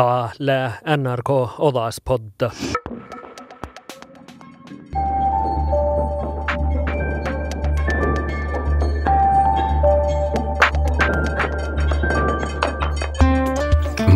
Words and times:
Täällä 0.00 0.72
NRK 0.96 1.30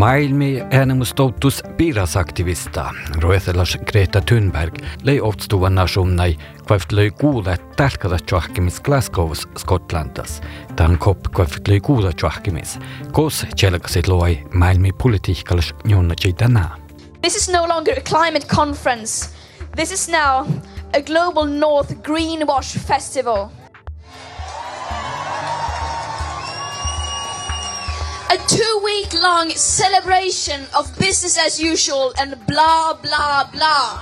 Mailmi 0.04 0.62
äänestautus 0.71 1.62
piiras 1.77 2.16
aktivista, 2.16 2.91
ruetselas 3.16 3.79
Greta 3.86 4.21
Thunberg, 4.21 4.77
lõi 5.00 5.14
otsustuva 5.25 5.71
nasunnai, 5.73 6.34
kuivt 6.68 6.93
lõi 6.93 7.07
kuule 7.21 7.54
tähkada 7.79 8.18
tšahkimis 8.21 8.82
Glasgow's 8.85 9.46
Skotlandas. 9.57 10.43
ta 10.77 10.85
on 10.85 10.98
kopp 10.98 11.32
kuivt 11.32 11.72
lõi 11.72 11.80
kuule 11.80 12.12
tšahkimis, 12.12 12.77
koos 13.17 13.46
tšelgasid 13.57 14.12
loe 14.12 14.36
maailmi 14.53 14.93
poliitikalas 14.93 15.72
njunnatši 15.85 16.32
täna. 16.32 16.68
This 17.23 17.36
is 17.36 17.48
no 17.48 17.64
longer 17.68 17.96
a 17.96 18.05
climate 18.05 18.46
conference, 18.57 19.32
this 19.77 19.93
is 19.93 20.08
now 20.08 20.44
a 20.93 21.00
global 21.00 21.49
north 21.49 21.96
greenwash 22.02 22.77
festival 22.77 23.49
A 28.34 28.36
two 28.36 28.82
week 28.82 29.12
long 29.22 29.50
celebration 29.54 30.61
of 30.79 30.86
business 30.98 31.38
as 31.46 31.61
usual 31.61 32.12
and 32.19 32.36
blah 32.47 32.94
blah 33.02 33.50
blah. 33.52 34.00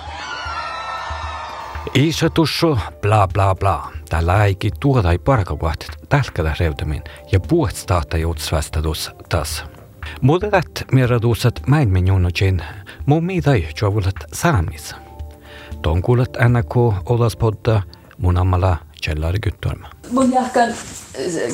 Iisa 1.97 2.31
tussu, 2.31 2.79
bla 3.01 3.29
bla 3.29 3.55
bla. 3.55 3.93
Tällä 4.09 4.35
äiki 4.35 4.71
tuodai 4.81 5.19
parkakoht 5.19 5.85
tälkädä 6.09 6.55
reudamin 6.61 7.03
ja 7.33 7.41
puhet 7.41 7.85
tahta 7.87 8.17
juutsvästadus 8.17 9.11
tas. 9.29 9.65
Muderat 10.21 10.85
mieradusat 10.93 11.67
maailmin 11.67 12.07
junnojen 12.07 12.65
muu 13.07 13.21
miidai 13.21 13.69
jovulat 13.83 14.17
saamis. 14.33 14.95
Ton 15.83 16.03
kuulet 16.03 16.37
NRK 16.49 16.77
Olaspodda 17.11 17.83
mun 18.19 18.37
ammala 18.37 18.77
Kjellari 19.05 19.39
Guttorm. 19.39 19.83
Mun 20.11 20.33
jahkan 20.33 20.75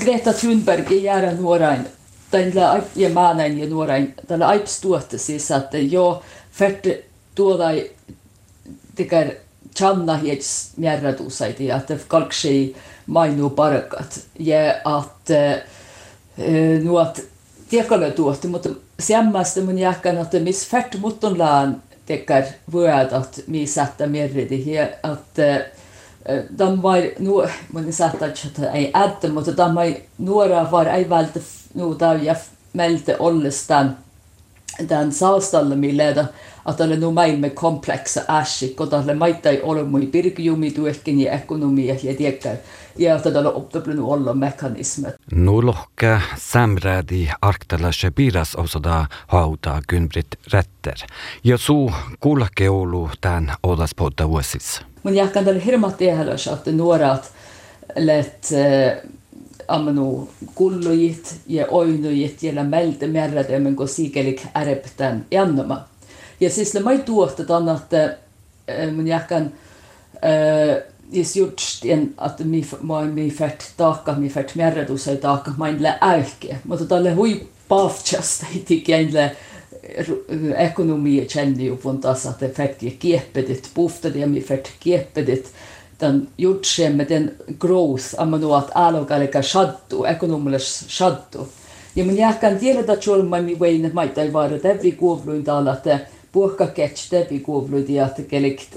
Greta 0.05 0.33
Thunberg 0.33 0.93
i 0.93 1.05
järä 1.05 1.33
nuorain 1.33 1.98
tällä 2.31 2.83
ja 2.97 3.11
maanain 3.11 3.59
ja 3.59 3.67
nuorain 3.67 4.15
tällä 4.27 4.49
aips 4.49 4.81
tuotta 4.81 5.19
siis 5.19 5.51
että 5.51 5.79
jo 5.79 6.23
färte 6.53 7.05
tuodai 7.35 7.91
tekär 8.95 9.31
channa 9.77 10.17
hiets 10.17 10.71
mjärradusait 10.77 11.61
ja 11.61 11.77
että 11.77 11.97
kalksi 12.09 12.77
mainu 13.07 13.51
parakat 13.51 14.21
ja 14.39 14.75
että 14.75 15.63
nuot 16.83 17.21
tiekalle 17.69 18.11
tuotti 18.11 18.49
mutta 18.49 18.69
semmästä 19.01 19.61
mun 19.61 19.79
jahkan 19.79 20.19
että 20.19 20.41
miss 20.41 20.69
färt 20.69 20.99
mutton 21.01 21.39
laan 21.39 21.83
tekär 22.07 22.45
vuodat 22.73 23.41
mi 23.47 23.67
sätta 23.67 24.07
merridi 24.07 24.73
ja 24.73 24.83
että 24.85 25.67
de 26.59 26.83
var 26.83 27.03
nu 27.19 27.49
mun 27.73 27.93
satta 27.93 28.27
että 28.27 28.71
ei 28.73 28.93
ädde 28.95 29.29
mutta 29.29 29.57
de 29.57 29.75
var 29.75 29.95
nuora 30.19 30.71
var 30.71 30.87
ei 30.87 31.09
vältä 31.11 31.41
nu 31.75 31.95
där 31.95 32.25
jag 32.25 32.37
meldte 32.73 33.17
ollestaan 33.19 33.97
tämän 34.89 35.13
saastalle 35.13 35.77
millä 35.77 36.05
että 36.71 36.85
oli 36.85 36.97
nu 36.97 37.13
maailman 37.13 37.51
kompleksa 37.51 38.21
äsi, 38.29 38.69
kun 38.69 38.91
tälle 38.91 39.15
maita 39.15 39.49
ei 39.49 39.63
ole 39.63 39.85
mui 39.85 40.07
pirkjumi 40.07 40.71
tuekin 40.71 41.21
ja 41.21 41.33
ekonomia 41.33 41.97
ja 42.03 42.15
tiekkä. 42.15 42.57
Ja 42.99 43.17
että 43.17 43.31
tällä 43.31 43.51
optoplen 43.51 44.01
olla 44.01 44.35
mekanismet. 44.35 45.15
Nu 45.33 45.67
lohka 45.67 46.21
samrädi 46.37 47.29
arktalase 47.43 48.11
piiras 48.11 48.55
osada 48.55 49.07
hauta 49.27 49.83
Gunbrit 49.89 50.27
Rätter. 50.53 50.97
Ja 51.45 51.59
suu 51.59 51.93
kuulakeulu 52.21 53.11
tämän 53.21 53.53
odaspodda 53.63 54.29
vuosis. 54.29 54.83
Mun 55.03 55.15
jahkan 55.15 55.45
tällä 55.45 55.61
hirmat 55.61 55.97
tehdä, 55.97 56.33
että 56.53 56.73
nuorat 56.73 57.33
let 57.97 58.49
ammanu 59.69 60.29
kullujit 60.55 61.35
ja 61.47 61.67
oinujit 61.71 62.43
ja 62.43 62.65
melte 62.65 63.07
merradömen 63.07 63.77
kun 63.77 63.89
siikelik 63.89 64.43
äreptän 64.55 65.27
jannoma. 65.31 65.85
Ja 66.41 66.51
siis 66.51 66.75
le 66.75 66.81
mai 66.81 66.99
tuohtat 66.99 67.47
että 67.77 68.17
mun 68.93 69.07
jahkan 69.07 69.53
is 71.13 71.37
just 71.37 71.85
en 71.85 72.15
att 72.17 72.41
mi 72.45 72.65
mai 72.81 73.09
mi 73.09 73.31
färt 73.31 73.73
taakka 73.77 74.13
mi 74.13 74.29
färt 74.29 74.55
merradus 74.55 75.09
ei 75.09 75.17
taakka 75.17 75.53
main 75.57 75.83
le 75.83 75.95
älke. 76.01 76.59
Mutta 76.65 76.85
tälle 76.85 77.15
hui 77.15 77.47
pavchasta 77.69 78.47
itikänle 78.55 79.37
ekonomia 80.57 81.25
känni 81.25 81.65
ju 81.65 81.77
von 81.85 82.01
tas 82.01 82.27
att 82.27 82.41
det 82.41 82.57
färt 82.57 82.81
kieppedet 83.01 83.75
pufta 83.75 84.11
det 84.11 84.27
mi 84.27 84.41
färt 84.41 84.69
kieppedet 84.81 85.53
den 86.01 86.29
jutsemme 86.39 87.09
den 87.09 87.37
growth 87.59 88.15
amanu 88.17 88.53
at 88.53 88.71
alogalika 88.75 89.43
shaddu 89.43 90.05
ekonomilis 90.05 90.85
shaddu. 90.89 91.49
Ja 91.97 92.05
mun 92.05 92.17
jahkan 92.17 92.59
tiedä 92.59 92.81
että 92.81 93.43
mi 93.43 93.61
vein 93.61 93.91
maita 93.93 94.23
ei 94.23 94.33
vaara 94.33 94.59
tevi 94.59 94.93
kuovluin 94.93 95.45
täällä 95.45 95.73
että 95.73 96.01
puhka 96.33 96.67
ketch 96.67 97.11
tevi 97.11 97.41
kuovluin 97.41 97.95
ja 97.95 98.07
että 98.07 98.23
kelikt 98.23 98.77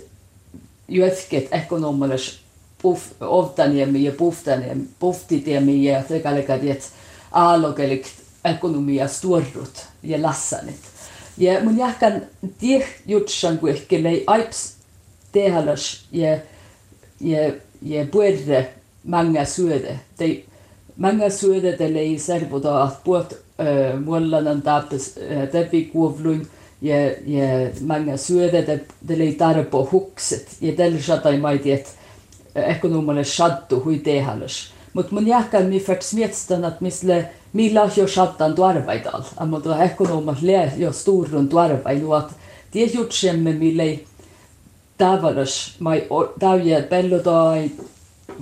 juetsket 0.88 1.48
ekonomilis 1.52 2.40
puff 2.82 3.12
ovtaniemi 3.22 4.04
ja 4.04 4.12
puftaniemi 4.12 4.88
puftitiemi 5.00 5.84
ja 5.84 6.00
että 6.00 6.20
kalika 6.20 6.58
tiet 6.58 6.92
alogelikt 7.32 8.12
ekonomia 8.46 9.08
sturrut 9.08 9.86
ja 10.04 10.22
lassanit. 10.22 10.80
Ja 11.38 11.64
mun 11.64 11.78
jahkan 11.78 12.22
tieh 12.60 12.86
jutsan 13.06 13.58
kuihkelei 13.58 14.24
aips 14.28 14.74
tehalas 15.32 16.06
ja 16.12 16.38
ja 17.24 17.52
ja 17.82 18.06
puerre 18.12 18.66
manga 19.04 19.46
suode 19.46 20.00
te 20.18 20.32
manga 20.98 21.30
suode 21.30 21.78
te 21.78 21.90
lei 21.94 22.20
servo 22.20 22.60
da 22.60 22.90
puot 23.04 23.34
mullanan 24.06 24.62
tapes 24.62 25.16
tepi 25.52 25.86
kuovluin 25.94 26.46
ja 26.82 27.00
ja 27.26 27.48
manga 27.82 28.18
suode 28.18 28.64
te 28.66 28.80
te 29.08 29.18
lei 29.18 29.34
tarpo 29.34 29.88
hukset. 29.92 30.58
Ja 30.62 30.74
tel 30.76 31.00
shatai 31.02 31.38
maitiet 31.40 31.96
ekonomale 32.56 33.24
shadtu 33.24 33.80
hui 33.86 34.00
tehalas 34.00 34.72
mut 34.94 35.12
mun 35.12 35.28
jahkan 35.28 35.70
mi 35.70 35.80
fert 35.80 36.04
smietstan 36.04 36.66
at 36.66 36.82
misle 36.82 37.30
millä 37.54 37.90
jo 37.96 38.08
shattan 38.08 38.56
tuarvaidal 38.56 39.24
amma 39.38 39.60
to 39.62 39.76
ekonomas 39.84 40.42
le 40.42 40.72
jo 40.78 40.92
sturrun 40.92 41.48
tuarvailu 41.50 42.14
at 42.14 42.32
tie 42.72 42.86
jutsemme 42.94 43.54
millei 43.54 44.06
tavallis 45.02 45.76
mai 45.80 46.08
täyjä 46.40 46.82
pellotai 46.82 47.72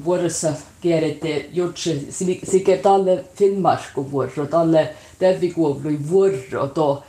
vuodessa 0.05 0.53
kierrette 0.81 1.49
jutsi 1.53 2.07
sikä 2.43 2.77
talle 2.77 3.25
Finnmarku 3.35 4.11
vuoro 4.11 4.45
talle 4.49 4.93
tävikuovlui 5.19 5.99
vuoro 6.09 6.67
to 6.67 7.03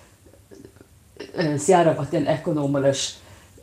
siarapaten 1.57 2.27
ekonomilis 2.29 3.17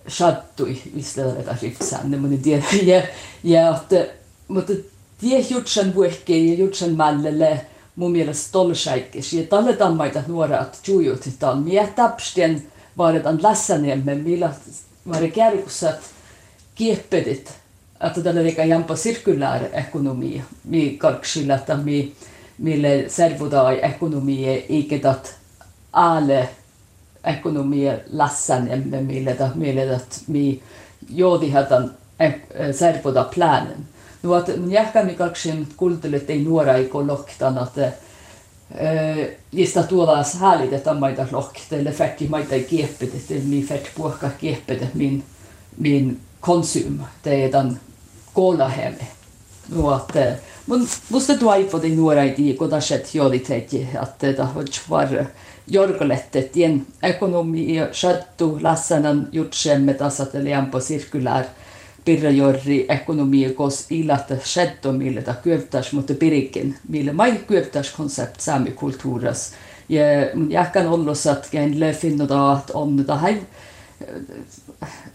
sattui 0.07 0.81
islata 0.95 1.55
ripsänne 1.61 2.17
mun 2.17 2.37
tiedä. 2.37 2.63
Ja 3.43 3.75
että 3.75 4.05
mutta 4.47 4.73
tie 5.21 5.39
jutsan 5.39 5.95
vuohke 5.95 6.37
ja 6.37 6.53
jutsan 6.53 6.91
mallelle 6.91 7.61
mun 7.95 8.11
mielestä 8.11 8.51
tolsaikkis 8.51 9.33
ja 9.33 9.43
talle 9.43 9.73
tammaita 9.73 10.23
nuorat 10.27 10.79
jujut 10.87 11.29
tal 11.39 11.55
mietapsten 11.55 12.63
vaaditaan 12.97 13.43
lässäniemme 13.43 14.15
millä 14.15 14.53
var 15.07 15.21
det 15.21 15.31
kärkusat 15.31 15.99
kieppetit, 16.75 17.53
että 18.01 18.21
tällä 18.21 18.41
eikä 18.41 18.65
jampa 18.65 18.95
sirkulär 18.95 19.63
ekonomi, 19.73 20.43
mi 20.63 20.97
kalksilla, 20.97 21.55
että 21.55 21.75
mi 21.75 22.13
mille 22.57 23.05
servutai 23.07 23.79
ekonomia 23.81 24.51
eikä 24.69 24.99
tat 24.99 25.35
alle 25.93 26.49
ekonomia 27.23 27.93
lässan 28.07 28.67
emme 28.71 29.01
mille 29.01 29.33
tat 29.33 29.55
mille 29.55 29.85
tat 29.85 30.21
mi 30.27 30.63
joodihatan 31.09 31.91
servuta 32.71 33.23
planen. 33.23 33.87
Nu 34.23 34.33
att 34.33 34.49
jähkä 34.67 35.03
mi 35.03 35.15
kalksin 35.15 35.67
kultelet 35.77 36.29
ei 36.29 36.43
nuora 36.43 36.73
ei 36.73 36.85
koloktan, 36.85 37.57
että 37.57 37.91
Just 39.51 39.77
att 39.77 39.89
tuolla 39.89 40.23
härligt 40.39 40.73
että 40.73 40.93
maita 40.93 41.27
lokt 41.31 41.73
eller 41.73 41.91
färdig 41.91 42.29
maita 42.29 42.55
i 42.55 42.63
kiepet 42.63 43.15
että 43.15 43.33
mi 43.33 43.63
färdig 43.63 43.95
puhka 43.95 44.29
kiepet 44.41 44.93
min 44.93 45.23
min 45.75 46.19
konsum. 46.39 47.03
Det 47.23 47.43
är 47.43 47.51
den 47.51 47.79
kolla 48.33 48.67
hemme. 48.67 49.07
Nu 49.65 49.81
att 49.81 50.17
mun 50.65 50.87
musta 51.07 51.37
tuaipo 51.37 51.77
de 51.77 51.89
nuora 51.89 52.25
i 52.25 52.57
kun 52.57 52.69
det 52.69 52.81
sett 52.81 53.15
joli 53.15 53.39
teki 53.39 53.87
att 53.95 54.19
det 54.19 54.39
har 54.39 54.89
var 54.89 55.25
jorgolettet 55.65 56.53
tien 56.53 56.85
ekonomi. 57.01 57.75
Ja 57.75 57.87
shattu 57.93 58.59
lassanan 58.59 59.27
jutsemme 59.31 59.93
tasatelian 59.93 60.71
på 60.71 60.79
cirkulär 60.79 61.45
pirrajorri 62.07 62.85
ekonomia 62.89 63.53
kos 63.53 63.85
ilata 63.91 64.37
shetto 64.45 64.91
mille 64.95 65.21
ta 65.21 65.33
kyöptäs 65.43 65.91
mutta 65.93 66.13
pirikin 66.13 66.75
mille 66.89 67.13
mai 67.13 67.33
kyöptäs 67.47 67.91
koncept 67.97 68.39
saami 68.39 68.71
kulttuuras 68.71 69.51
ja 69.89 70.03
mun 70.33 70.51
jäkkän 70.51 70.87
ollusat 70.87 71.47
käin 71.51 71.79
lefin 71.79 72.21
att 72.21 72.71
om 72.71 72.97
det 72.97 73.15
här 73.15 73.37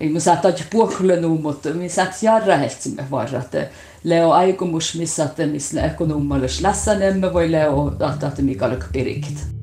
ei 0.00 0.08
mun 0.08 0.20
saattaa 0.20 0.52
puhulle 0.70 1.16
nu 1.20 1.28
mutta 1.28 1.74
min 1.74 1.90
saats 1.90 2.22
jarra 2.22 2.56
heltsimme 2.56 3.06
varra 3.10 3.38
että 3.38 3.66
leo 4.04 4.30
aikomus 4.30 4.94
missä 4.94 5.24
että 5.24 5.46
missä 5.46 5.82
ekonomallis 5.82 6.60
lässänemme 6.60 7.32
voi 7.32 7.52
leo 7.52 7.92
että 8.14 8.26
että 8.26 8.42
mikä 8.42 8.66
oli 8.66 8.76
pirikit. 8.92 9.61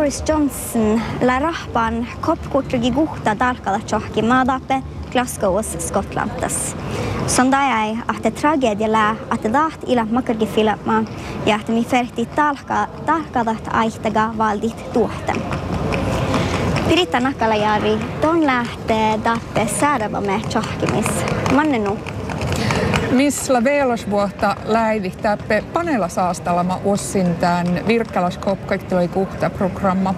Boris 0.00 0.22
Johnson 0.28 1.00
la 1.20 1.38
rahpan 1.38 2.06
kopkutrigi 2.20 2.90
guhta 2.90 3.34
dalkala 3.38 3.78
tjohki 3.78 4.22
maadape 4.22 4.82
Glasgow's 5.12 5.76
Skotlantes. 5.78 6.76
Sondajai 7.26 7.98
ahte 8.08 8.30
tragedia 8.30 8.88
la 8.92 9.16
ahte 9.30 9.52
daht 9.52 9.84
ila 9.86 10.06
makargi 10.10 10.46
filma 10.46 11.04
ja 11.46 11.58
ahte 11.58 11.72
mi 11.72 11.84
ferti 11.84 12.24
talka 12.36 12.86
talkadat 13.06 13.68
aihtaga 13.72 14.30
valdit 14.38 14.92
tuohten. 14.92 15.36
Pirita 16.88 17.20
Nakalajärvi, 17.20 17.98
ton 18.20 18.46
lähtee 18.46 19.20
dappe 19.24 19.66
säädävämme 19.80 20.40
tjohkimis. 20.48 21.10
Mannenu 21.54 21.98
Missä 23.10 23.64
veelosvuotta 23.64 24.56
läivi 24.64 25.10
täppe 25.22 25.64
panella 25.72 26.08
saastalama 26.08 26.80
ossin 26.84 27.34
tämän 27.34 27.66
virkkalas 27.86 28.38
kopkaitteloi 28.38 29.08
kuhta 29.08 29.50
programma. 29.50 30.14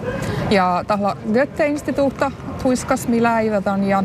Ja 0.51 0.85
tahla 0.87 1.17
Götte-instituutta 1.33 2.31
tuiskas 2.63 3.09
mi 3.09 3.23
läivätön 3.23 3.85
ja 3.85 4.05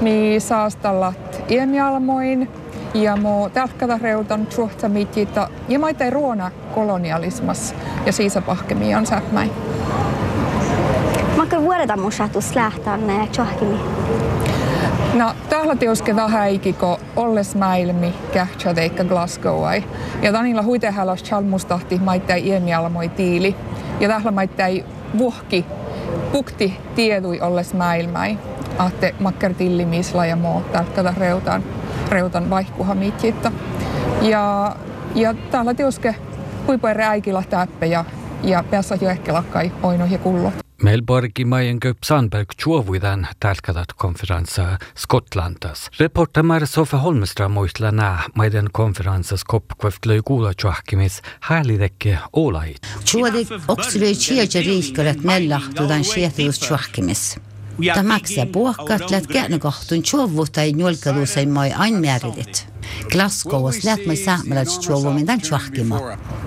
mi 0.00 0.36
saastallat 0.38 1.42
iemialmoin 1.48 2.50
ja 2.94 3.16
mo 3.16 3.48
tälkkätä 3.48 3.98
reutan 4.02 4.46
tjuhta 4.46 4.88
mitjita 4.88 5.48
ja 5.68 5.78
maita 5.78 6.10
ruona 6.10 6.50
kolonialismas 6.74 7.74
ja 8.06 8.12
siisa 8.12 8.42
pahkemi 8.42 8.94
on 8.94 9.06
säpmäin. 9.06 9.50
Mä 11.36 11.46
kyllä 11.46 11.62
vuodetaan 11.62 12.00
mun 12.00 12.12
lähtään 12.54 13.00
tjohkimi. 13.32 13.80
No, 15.14 15.34
täällä 15.48 15.76
tioske 15.76 16.16
vähäikiko 16.16 17.00
olles 17.16 17.54
mäilmi 17.54 18.14
kähtsä 18.32 18.74
teikka 18.74 19.04
Glasgowai. 19.04 19.84
Ja 20.22 20.32
tanilla 20.32 20.62
huitehälos 20.62 21.24
chalmustahti 21.24 21.98
maittai 21.98 22.46
iemialmoi 22.46 23.08
tiili. 23.08 23.56
Ja 24.00 24.08
täällä 24.08 24.30
maittai 24.30 24.84
vuhki 25.18 25.64
pukti 26.32 26.78
tiedui 26.94 27.40
olles 27.40 27.74
mäilmäi. 27.74 28.38
Ahte 28.78 29.14
makker 29.20 29.54
tillimisla 29.54 30.26
ja 30.26 30.36
muu 30.36 30.60
täältä 30.60 31.14
reutan, 31.18 31.62
reutan 32.10 32.50
vaihkuha 32.50 32.94
mitjitta. 32.94 33.52
Ja, 34.22 34.76
ja 35.14 35.34
täällä 35.50 35.74
tioske 35.74 36.14
huipuere 36.66 37.04
äikillä 37.04 37.42
täppä 37.50 37.86
ja, 37.86 38.04
ja 38.42 38.64
päässä 38.70 38.98
jo 39.00 39.08
ehkä 39.08 39.32
lakkai 39.32 39.72
oino 39.82 40.04
ja 40.04 40.18
kullot. 40.18 40.63
Melborgi 40.84 41.44
Majenköp 41.44 42.04
Sandberg 42.04 42.50
Tjovuidan 42.56 43.26
talkadat 43.40 43.92
konferensa 43.92 44.78
Skottlandas. 44.94 45.90
Reporta 46.00 46.42
Marisofa 46.42 46.96
Holmström 46.96 47.52
muistlana 47.52 48.18
maiden 48.34 48.68
konferensa 48.72 49.36
skoppkvöftlöi 49.36 50.20
kuula 50.24 50.52
tjohkimis 50.54 51.22
haalidekke 51.40 52.18
olait. 52.32 52.86
Tjodik 53.04 53.48
oksylöi 53.68 54.14
tjeja 54.14 54.60
riikkulet 54.60 55.24
mellahtudan 55.24 56.04
sietijus 56.04 56.58
tjohkimis 56.58 57.38
ta 57.94 58.02
maksab 58.02 58.52
puhkast 58.52 59.10
lätkään 59.10 59.60
kohtun 59.60 59.98
nagu 59.98 60.02
tjovu 60.10 60.46
tai 60.46 60.72
njolkadu 60.72 61.26
sai 61.26 61.46
moi 61.46 61.72
ain 61.72 61.94
määridit. 61.94 62.66
Glasgow's 63.12 63.84
lät 63.84 64.06
mig 64.06 64.24
samlas 64.24 64.78
tjovu 64.78 65.10
mindan 65.12 65.40
tjohkima. 65.40 66.00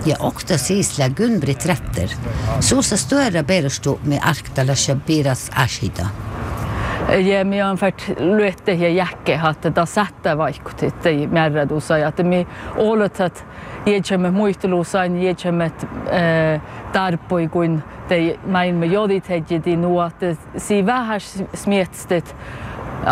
Ja 0.06 0.16
okta 0.20 0.58
sisla 0.58 1.10
Gunbrit 1.10 1.66
rätter. 1.66 2.10
Sosa 2.60 2.98
störa 2.98 3.44
berestu 3.44 4.00
med 4.04 4.20
arktala 4.22 4.76
shabiras 4.76 5.50
ashida. 5.56 6.08
Ja 7.08 7.46
mi 7.46 7.64
on 7.64 7.78
färt 7.78 8.14
lyötte 8.20 8.74
ja 8.74 8.90
jäkke 8.90 9.40
että 9.52 9.72
ta 9.72 9.86
sättä 9.86 10.38
vaikutti 10.38 10.86
että 10.86 11.10
määrädusa 11.32 11.98
ja 11.98 12.08
että 12.08 12.24
mi 12.24 12.48
oletat 12.78 13.46
jeitsemme 13.86 14.32
muistelusain 14.32 15.24
jeitsemme 15.24 15.72
tarpoi 16.92 17.48
kuin 17.48 17.84
te 18.08 18.40
maailma 18.48 18.86
jodit 18.86 19.30
hedjidi 19.30 19.76
nu 19.76 20.02
että 20.02 20.36
si 20.58 20.86
vähän 20.86 21.20
smietstet 21.54 22.36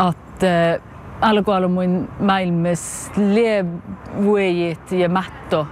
että 0.10 0.80
alkualumuin 1.22 2.08
maailmas 2.20 3.12
levuejit 3.18 4.92
ja 4.92 5.10
matto 5.10 5.68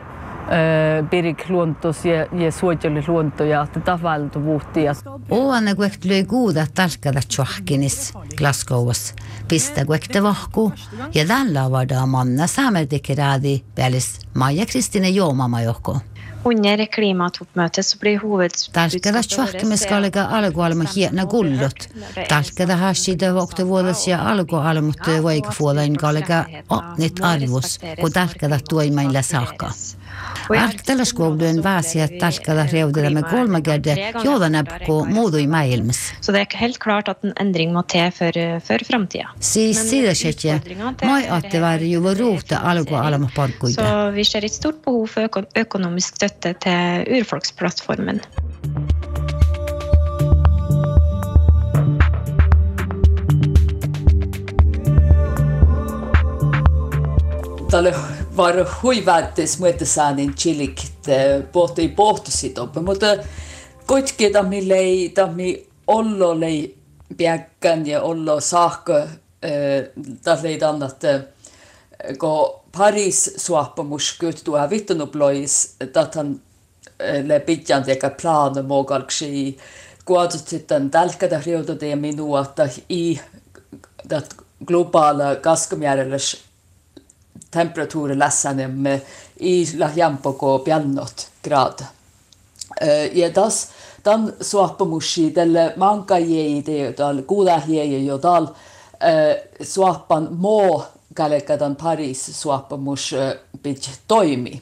pirik 1.10 1.50
luontos 1.50 2.06
ja, 2.06 2.28
ja 2.44 2.52
suojelle 2.52 3.04
luonto 3.08 3.44
ja 3.44 3.68
tavaltuvuutti. 3.86 4.82
Oana 5.30 5.76
kuekt 5.76 6.06
löi 6.06 6.24
kuuda 6.24 6.68
talkada 6.74 7.22
tjohkinis 7.28 8.14
Glasgowas. 8.38 9.16
Pistä 9.48 9.86
kuekte 9.86 10.24
vahku 10.24 10.74
ja 11.14 11.26
tällä 11.26 11.64
avada 11.64 12.06
manna 12.06 12.48
saamerdikiraadi 12.48 13.62
päällis 13.76 14.20
Maija 14.34 14.66
Kristine 14.66 15.10
Joomama 15.10 15.62
johko. 15.62 16.00
Under 16.46 16.86
klimatoppmötet 16.86 17.86
så 17.86 17.98
blir 17.98 18.18
hovedbudskapet 18.20 19.04
Talkada 19.04 19.78
skalega 19.78 20.26
algo 20.26 20.62
almuhietna 20.62 21.26
gullot. 21.26 21.88
Talkada 22.30 22.76
hashida 22.76 23.34
vakta 23.34 23.66
vuodalsia 23.66 24.20
algo 24.20 24.58
almut 24.58 25.08
voikafuolain 25.22 25.94
galega 25.94 26.46
otnit 26.70 27.24
arvus, 27.24 27.80
kun 28.02 28.54
att 28.54 28.66
tuoimain 28.66 29.14
läsaakka. 29.14 29.72
Arktella 30.50 31.06
skoulun 31.06 31.64
vaasia 31.64 32.08
talkada 32.20 32.66
reudida 32.72 33.10
me 33.10 33.22
kolmagerde 33.24 33.96
jodanapko 34.24 35.06
muudui 35.06 35.48
maailmas. 35.48 36.14
Så 36.22 36.32
det 36.32 36.40
är 36.40 36.58
helt 36.58 36.80
klart 36.80 37.08
att 37.08 37.24
en 37.24 37.34
ändring 37.36 37.74
måste 37.74 37.92
till 37.92 38.12
för, 38.12 38.60
för 38.60 38.86
framtiden. 38.86 39.28
Siis 39.40 39.90
siitä 39.90 40.16
setje, 40.16 40.62
moi 41.04 41.28
atte 41.30 41.60
var 41.60 41.80
juvo 41.80 42.14
ruuta 42.14 42.58
algo 42.58 42.96
almaparkuida. 42.96 43.84
Så 43.84 44.12
vi 44.12 44.26
ser 44.26 44.46
ett 44.46 44.54
stort 44.54 44.86
behov 44.86 45.08
för 45.08 45.46
ekonomisk 45.54 46.16
stöd 46.16 46.33
støtte 46.34 46.54
til 46.64 47.20
urfolksplattformen. 47.20 48.22
Tälle 57.72 57.94
var 58.38 58.60
huiväytteis 58.82 59.60
muetesäänin 59.60 60.34
chilik 60.36 60.82
pohtui 61.52 61.88
pohtusit 61.88 62.58
oppe, 62.58 62.80
mutta 62.80 63.18
kuitenkin 63.88 64.34
tammi 64.34 64.68
lei, 64.68 65.10
tammi 65.10 65.68
ollo 65.88 66.40
lei 66.40 66.78
piäkkän 67.18 67.88
ja 67.88 68.02
ollo 68.02 68.40
saakka 68.40 68.98
eh, 69.42 69.90
tässä 70.24 70.42
tälle 70.44 70.58
tannat, 70.58 71.04
eh, 71.04 71.22
kun 72.18 72.63
Paris 72.78 73.34
suoppamus 73.38 74.16
kyttua 74.20 74.70
vittunuplois, 74.70 75.76
tähän 75.94 76.42
le 77.24 77.40
pitjan 77.40 77.84
teka 77.84 78.10
plana 78.22 78.64
mogalksi 78.64 79.58
kuadut 80.06 80.48
sitten 80.48 80.90
tälkätä 80.92 81.42
riututa 81.46 81.86
ja 81.86 81.98
minua, 81.98 82.42
että 82.42 82.70
i 82.90 83.20
globala 84.66 85.36
kaskamjärjellä 85.36 86.18
temperatuuri 87.52 88.20
lässänem 88.20 88.84
i 89.40 89.68
lahjampoko 89.78 90.60
piannot 90.60 91.28
grad. 91.44 91.80
Ja 93.12 93.30
tas 93.30 93.70
tan 94.04 94.34
suoppamushi 94.42 95.32
tälle 95.32 95.74
manka 95.76 96.18
jei 96.18 96.62
te 96.62 96.94
tal 96.94 97.22
kuuda 97.22 97.62
jei 97.68 98.06
jo 98.06 98.18
tal 98.18 98.48
suoppan 99.62 100.28
mo 100.32 100.86
kalekadan 101.14 101.76
Paris 101.76 102.26
suoppamus 102.40 103.14
pitch 103.64 103.90
toimi. 104.08 104.62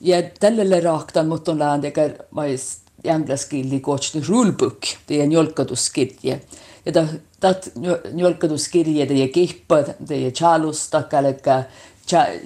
Ja 0.00 0.22
tälle 0.40 0.80
rahtan 0.80 1.28
mutton 1.28 1.58
läändeker 1.58 2.14
mais 2.30 2.80
englanskilli 3.04 3.80
kohtni 3.80 4.22
rulebook, 4.28 4.86
en 5.08 5.32
jolkaduskirje. 5.32 6.40
Ja 6.84 6.92
ta 6.92 7.06
tat 7.40 7.68
jolkaduskirje 8.14 9.06
det 9.06 9.22
är 9.22 9.32
kihpa, 9.32 9.78
är 10.10 10.30
chalusta 10.30 11.02
kaleka 11.02 11.64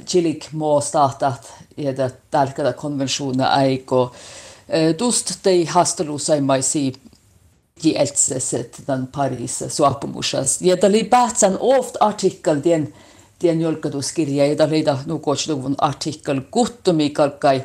chilik 0.07 0.53
mo 0.53 0.81
startat 0.81 1.53
ja 1.77 1.93
da 1.93 2.11
talkada 2.31 2.73
konventiona 2.73 3.49
aiko. 3.49 4.11
Dust 4.99 5.43
tei 5.43 5.65
hastelusa 5.65 6.41
mai 6.41 6.63
si 6.63 6.95
di 7.83 7.95
eltseset 7.97 8.81
dan 8.87 9.07
Paris 9.07 9.63
suapumusas. 9.69 10.63
Ja 10.63 10.77
da 10.77 10.89
li 10.89 11.05
bahtsan 11.11 11.57
oft 11.61 11.97
artikkel 12.01 12.63
den 12.65 12.93
den 13.43 13.61
jolkaduskirja 13.61 14.47
ja 14.47 14.59
da 14.59 14.67
leida 14.71 14.99
nu 15.07 15.19
kohtnuvun 15.19 15.75
artikkel 15.79 16.41
kuttumi 16.51 17.11
kalkai 17.11 17.63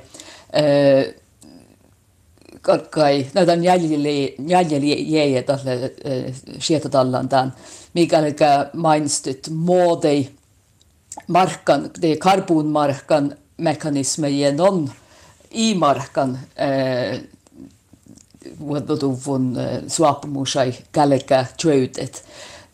kai 2.90 3.28
näitä 3.34 3.54
jäljeli 3.54 4.36
jäljeli 4.48 5.12
jäi 5.12 5.44
tälle 5.44 5.94
sietatallan 6.60 7.30
tämän 7.30 7.54
mikäli 7.94 8.36
mainstut 8.74 9.50
muodei 9.50 10.30
markan 11.28 11.90
det 12.02 12.18
karbonmarkan 12.18 13.38
mekanismeja 13.58 14.52
non 14.52 14.92
i 15.52 15.76
markan 15.76 16.40
vuodotuvun 18.60 19.58
suapumusai 19.88 20.74
kälkä 20.92 21.46
tröytet. 21.62 22.26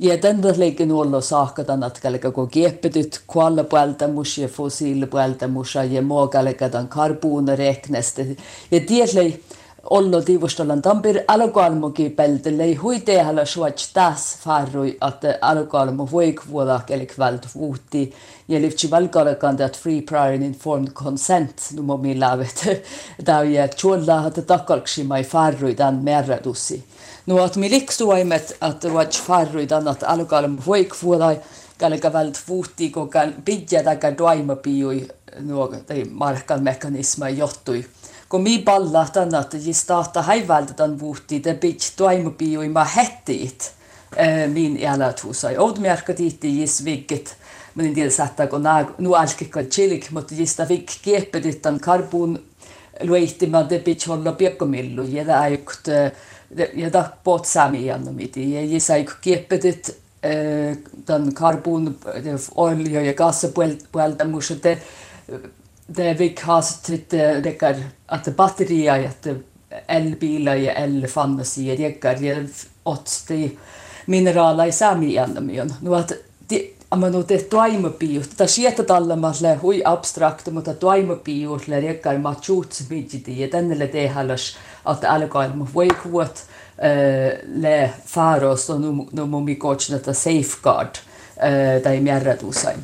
Ja 0.01 0.17
tällä 0.17 0.53
leikin 0.57 0.91
olla 0.91 1.21
saakka 1.21 1.63
tänät 1.63 1.99
kälkä 1.99 2.31
kun 2.31 2.49
kieppetyt 2.49 3.21
kuolla 3.27 3.63
puolta 3.63 4.07
musia 4.07 4.47
fossiili 4.47 5.05
puolta 5.05 5.47
musia 5.47 5.83
ja 5.83 6.01
muu 6.01 6.27
kälkä 6.27 6.69
tämän 6.69 6.87
karbuunarekneste. 6.87 8.27
Ja 8.71 8.79
tiedätkö, 8.79 9.39
ollo 9.83 10.21
tiivustolan 10.21 10.81
tampir. 10.81 11.23
Alukalmuki 11.27 12.09
peltille 12.09 12.73
huite 12.75 13.21
hala 13.21 13.45
suots 13.45 13.93
taas 13.93 14.37
farrui 14.43 14.97
että 15.07 15.37
alukalmu 15.41 16.07
voik 16.11 16.41
vuoda 16.51 16.79
kelik 16.85 17.17
vält 17.17 17.47
vuutti 17.55 18.13
ja 18.47 18.61
lyfti 18.61 18.91
valkalekan 18.91 19.61
että 19.61 19.77
free 19.77 20.01
prior 20.01 20.33
and 20.33 20.43
informed 20.43 20.91
consent 20.93 21.71
nu 21.73 21.81
må 21.81 21.97
mi 21.97 22.19
lavet 22.19 22.65
da 23.25 23.43
ja 23.55 23.67
chulla 23.67 24.21
hat 24.21 24.39
takalksi 24.47 25.03
mai 25.03 25.23
farrui 25.23 25.77
dan 25.77 25.95
merradussi 25.95 26.83
nu 27.25 27.37
at 27.37 27.55
mi 27.55 27.69
likstuaimet 27.69 28.57
että 28.69 28.89
watch 28.89 29.21
farrui 29.21 29.69
dan 29.69 29.87
että 29.87 30.07
alukalmu 30.07 30.61
voik 30.67 30.95
vuoda 31.03 31.35
kalka 31.77 32.13
vält 32.13 32.39
vuutti 32.47 32.89
ko 32.89 33.07
kan 33.07 33.33
pidja 33.45 33.83
taka 33.83 34.17
doima 34.17 34.55
piui 34.55 35.07
nuo 35.39 35.73
markan 36.11 36.63
mekanisma 36.63 37.29
johtui 37.29 37.85
kun 38.29 38.43
mi 38.43 38.63
ballahtan 38.63 39.35
att 39.35 39.53
ge 39.53 39.73
starta 39.73 40.21
haivaldan 40.21 40.99
vuhti 40.99 41.43
det 41.43 41.61
bit 41.61 41.93
toimupiui 41.97 42.69
ma 42.69 42.83
hettiit. 42.83 43.73
Min 44.53 44.77
älä 44.85 45.13
tusai 45.13 45.57
oudmerkat 45.57 46.19
itti 46.19 46.59
jis 46.59 46.85
vigget 46.85 47.35
men 47.75 47.85
en 47.85 47.95
del 47.95 48.09
satta 48.11 48.47
kun 48.47 48.65
nu 48.97 49.13
alkikka 49.13 49.63
chilik 49.63 50.11
mutta 50.11 50.35
jista 50.35 50.65
vik 50.69 50.91
kieppetit 51.01 51.61
tan 51.61 51.79
karbon 51.79 52.39
luitti 53.03 53.47
ma 53.47 53.63
det 53.69 53.83
bit 53.85 54.07
holla 54.07 54.31
piekkomillu 54.31 55.03
ja 55.03 55.23
da 55.27 55.41
ajukt 55.41 55.87
ja 56.75 56.89
da 56.93 57.03
bot 57.23 57.45
sami 57.45 57.85
jannomiti 57.85 58.53
ja 58.53 58.61
jis 58.61 58.89
ajuk 58.89 59.13
kieppetit 59.21 59.91
tan 61.05 61.33
karbon 61.33 61.95
olja 62.55 63.01
ja 63.01 63.13
gassa 63.13 63.47
puelta 63.91 64.25
musete 64.25 64.77
det 65.89 66.13
vi 66.13 66.29
kastet 66.29 67.09
dekar 67.43 67.75
att 68.05 68.27
batterier 68.35 69.07
att 69.07 69.27
elbilar 69.87 70.55
ja 70.55 70.71
elfannasier 70.71 71.77
dekar 71.77 72.21
ja 72.21 72.35
åt 72.83 73.23
de 73.27 73.57
mineraler 74.05 74.65
i 74.65 74.71
sami 74.71 75.17
annamin. 75.17 75.73
Nu 75.81 75.95
att 75.95 76.11
det 76.47 76.61
amma 76.89 77.09
no 77.09 77.23
te 77.23 77.37
toimapiu, 77.37 78.23
ta 78.37 78.47
sieltä 78.47 78.83
tallamalle 78.83 79.55
hui 79.61 79.81
abstrakta, 79.85 80.51
mutta 80.51 80.73
toimapiu 80.73 81.59
le 81.67 81.81
rekar 81.81 82.17
ma 82.17 82.35
chuts 82.35 82.81
bidjiti 82.89 83.41
ja 83.41 83.47
tänne 83.47 83.87
tehalas 83.87 84.57
että 84.91 85.11
alkailma 85.11 85.67
voi 85.73 85.87
kuot 85.87 86.43
le 87.55 87.93
faros 88.05 88.69
no 88.69 89.05
no 89.11 89.25
mumi 89.25 89.55
kotsnata 89.55 90.13
safeguard 90.13 90.95
tai 91.83 91.99
mierrätusain. 91.99 92.79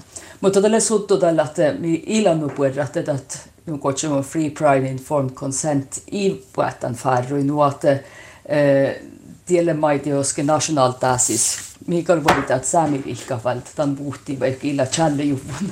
Mutta 0.45 0.61
tälle 0.61 0.79
suttu 0.79 1.17
tällä, 1.17 1.41
että 1.41 1.73
mi 1.79 2.03
ilanu 2.05 2.49
puhutaan, 2.49 2.87
että 2.95 3.37
nu 3.65 3.77
kutsumme 3.77 4.21
free 4.21 4.49
pride 4.49 4.87
informed 4.87 5.31
consent 5.31 5.97
i 6.11 6.45
puhutaan 6.55 6.93
farru 6.93 7.37
nu 7.43 7.63
että 7.63 7.99
tielle 9.45 9.73
maiti 9.73 10.13
oske 10.13 10.43
national 10.43 10.91
tasis. 10.91 11.57
Mikael 11.87 12.23
voit 12.23 12.51
että 12.51 12.67
sami 12.67 13.03
vihkavalt 13.05 13.71
tämän 13.75 13.95
puhti 13.95 14.39
vaikka 14.39 14.67
illa 14.67 14.85
challe 14.85 15.23
juvun 15.23 15.71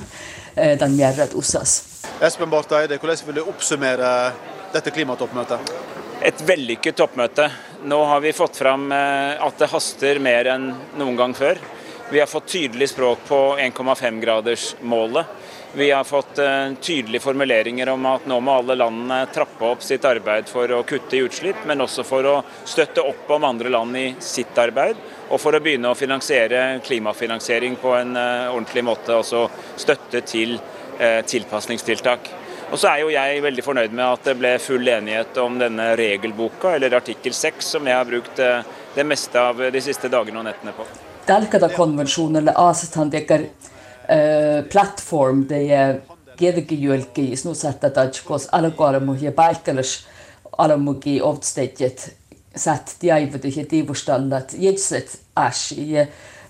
tämän 0.78 0.92
mierrät 0.92 1.34
usas. 1.34 1.82
Espen 2.20 2.50
Barth 2.50 2.72
Eide, 2.72 2.98
hvordan 2.98 3.26
vil 3.26 3.34
du 3.36 3.44
oppsummere 3.48 4.32
dette 4.72 4.90
klimatoppmøtet? 4.90 5.72
Et 6.20 6.46
vellykket 6.46 6.96
toppmøte. 6.96 7.50
Nå 7.82 8.04
har 8.04 8.20
vi 8.20 8.32
fått 8.32 8.56
fram 8.56 8.90
at 9.38 9.58
det 9.58 9.70
haster 9.70 10.18
mer 10.18 10.46
enn 10.56 10.72
noen 10.98 11.16
gang 11.16 11.34
før. 11.36 11.62
Vi 12.10 12.20
har 12.20 12.26
fått 12.26 12.46
tydelig 12.46 12.88
språk 12.88 13.18
på 13.28 13.56
1,5-gradersmålet. 13.58 15.26
Vi 15.72 15.90
har 15.90 16.04
fått 16.04 16.38
eh, 16.38 16.72
tydliga 16.80 17.20
formuleringer 17.20 17.88
om 17.88 18.06
att 18.06 18.26
nu 18.26 18.40
må 18.40 18.52
alla 18.52 18.74
landene 18.74 19.26
trappe 19.26 19.72
upp 19.72 19.82
sitt 19.82 20.04
arbete 20.04 20.50
för 20.50 20.80
att 20.80 20.86
kutte 20.86 21.16
i 21.16 21.20
utslipp, 21.20 21.56
men 21.66 21.80
också 21.80 22.04
för 22.04 22.38
att 22.38 22.44
stötta 22.64 23.00
upp 23.00 23.30
om 23.30 23.44
andra 23.44 23.68
land 23.68 23.96
i 23.96 24.14
sitt 24.18 24.58
arbete 24.58 25.00
och 25.28 25.40
för 25.40 25.52
att 25.52 25.62
börja 25.62 25.94
finansiera 25.94 26.78
klimatfinansiering 26.78 27.76
på 27.76 27.88
en 27.88 28.16
eh, 28.16 28.50
ordentlig 28.50 28.84
måte, 28.84 29.16
alltså 29.16 29.50
stötta 29.76 30.20
till 30.20 30.60
tillpassningstiltak. 31.26 32.20
Och 32.70 32.78
så 32.78 32.86
är 32.86 32.98
ju 32.98 33.10
jag 33.10 33.42
väldigt 33.42 33.64
förnöjd 33.64 33.92
med 33.92 34.12
att 34.12 34.24
det 34.24 34.34
blev 34.34 34.58
full 34.58 34.88
enighet 34.88 35.36
om 35.36 35.58
denna 35.58 35.96
regelboka, 35.96 36.70
eller 36.70 36.94
artikel 36.94 37.32
6, 37.32 37.66
som 37.66 37.86
jag 37.86 37.96
har 37.96 38.04
brukt 38.04 38.38
eh, 38.38 38.60
det 38.94 39.04
mesta 39.04 39.48
av 39.48 39.70
de 39.72 39.80
sista 39.80 40.08
dagarna 40.08 40.38
och 40.38 40.44
nätterna 40.44 40.72
på. 40.72 40.84
Dalkada 41.28 41.68
konvensjon 41.72 42.36
eller 42.36 42.52
asetan 42.68 43.12
dekar 43.12 43.40
uh, 43.40 44.64
platform 44.72 45.46
de 45.48 45.60
gedegi 46.36 46.76
julki 46.82 47.30
snu 47.36 47.54
sätta 47.56 47.88
taj 47.94 48.20
kos 48.26 48.48
alakora 48.52 49.00
mu 49.00 49.14
ja 49.20 49.32
paikkalas 49.32 49.94
alamuki 50.58 51.20
ovtstetjet 51.22 52.10
sat 52.56 52.96
diaivat 53.00 53.44
ja 53.56 53.64
tiivustallat 53.66 54.54
jetset 54.58 55.16
ashi 55.36 55.90
ja 55.92 56.06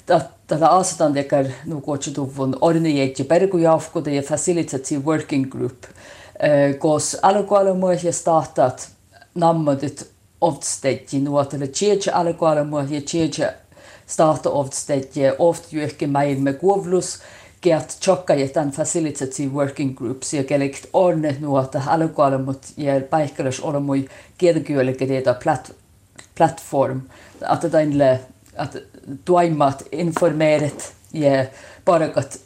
tätä 0.07 0.69
asetan 0.69 1.15
dekar 1.15 1.47
nu 1.67 1.81
kutsutuvun 1.81 2.59
ornijeet 2.61 3.29
pergu 3.29 3.59
jafkuda 3.59 4.11
ja 4.11 4.23
facilitative 4.23 5.05
working 5.05 5.51
group 5.53 5.87
uh, 5.87 6.79
kos 6.79 7.17
alakora 7.23 7.75
mu 7.75 7.93
ja 7.93 8.13
startat 8.13 8.89
nammadit 9.35 10.11
ovtstetji 10.41 11.21
nuotele 11.21 11.67
tjeje 11.67 12.11
alakora 12.13 12.65
mu 12.65 12.79
ja 12.79 13.01
tjeje 13.01 13.55
starta 14.07 14.51
ofte 14.51 15.01
oft 15.39 15.73
juhke 15.73 16.07
mai 16.07 16.35
me 16.35 16.53
govlus 16.53 17.19
geat 17.63 17.97
chokka 18.01 18.35
ja 18.35 18.49
tämän 18.49 18.71
facilitative 18.71 19.53
working 19.55 19.97
groups 19.97 20.35
ja 20.35 20.45
kelikt 20.45 20.87
orne 20.93 21.37
nuota 21.41 21.83
alukoalemut 21.87 22.67
ja 22.77 23.01
paikkalas 23.11 23.61
olemui 23.61 24.09
kielkyölle 24.39 24.95
det 24.99 25.41
plat 25.43 25.73
plattform 26.35 27.01
att 27.41 27.73
det 27.73 27.83
inle 27.83 28.21
att 28.57 28.77
tuaimat 29.25 29.83
informeeret 29.93 30.95
ja 31.13 31.45
parakat 31.85 32.41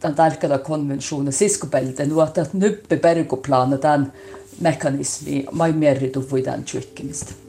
tämän 0.00 0.14
tärkeä 0.14 0.58
konventionen 0.58 1.32
siskopelten 1.32 2.08
nuota 2.08 2.46
nyppe 2.52 2.96
perikoplana 2.96 3.78
tämän 3.78 4.12
mekanismi 4.60 5.46
mai 5.52 5.72
merritu 5.72 6.30
voidaan 6.30 6.64
trykkimistä. 6.64 7.45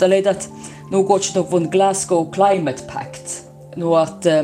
Da 0.00 0.06
leid 0.06 0.26
att 0.26 0.48
nu 0.90 1.02
går 1.02 1.18
det 1.34 1.50
från 1.50 1.70
Glasgow 1.70 2.32
Climate 2.32 2.82
Pact. 2.82 3.44
Nu 3.76 3.84
att 3.84 4.26
uh, 4.26 4.42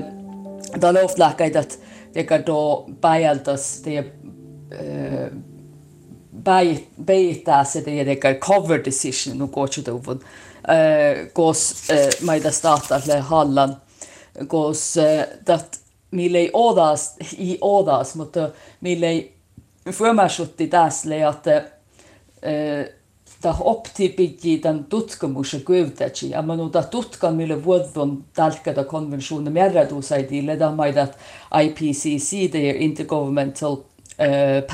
da 0.74 0.92
lovt 0.92 1.18
läkait 1.18 1.56
att 1.56 1.78
det 2.12 2.22
kan 2.22 2.42
då 2.46 2.88
bajaltas 3.00 3.82
det 3.82 4.00
uh, 4.00 5.26
beitää 6.96 7.64
se 7.64 7.80
det 7.80 8.04
det 8.04 8.40
cover 8.40 8.78
decision 8.78 9.38
nu 9.38 9.46
går 9.46 9.68
det 9.84 10.04
från 10.04 10.18
uh, 10.68 11.26
kos 11.32 11.90
uh, 11.90 12.26
maida 12.26 12.50
startalle 12.50 13.20
hallan 13.20 13.76
kos 14.48 14.96
uh, 14.96 15.22
dat 15.46 15.78
mille 16.10 16.50
odas 16.52 17.16
i 17.38 17.58
odas 17.60 18.14
mutta 18.14 18.50
mille 18.80 19.24
förmärsjutti 19.90 20.66
tässä 20.66 21.28
että 21.28 21.64
uh, 22.42 22.96
ta 23.40 23.54
optipigi 23.60 24.58
tämän 24.58 24.84
tutkimuksen 24.84 25.64
köytäci. 25.64 26.30
Ja 26.30 26.42
manu 26.42 26.68
ta 26.68 26.82
tutkan 26.82 27.34
mille 27.34 27.64
vuodon 27.64 28.24
tälkätä 28.34 28.84
konventiona 28.84 29.50
määrätusaitille 29.50 30.58
da 30.58 30.70
maidat 30.70 31.18
IPCC, 31.62 32.50
the 32.50 32.70
Intergovernmental 32.70 33.72
uh, 33.72 33.84